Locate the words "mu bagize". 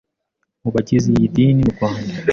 0.61-1.07